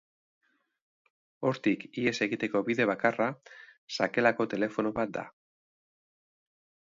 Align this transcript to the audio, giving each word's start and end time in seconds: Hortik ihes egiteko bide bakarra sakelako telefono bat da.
Hortik 1.49 1.83
ihes 2.03 2.13
egiteko 2.27 2.61
bide 2.69 2.87
bakarra 2.93 3.27
sakelako 3.99 4.49
telefono 4.55 4.95
bat 4.97 5.13
da. 5.19 5.27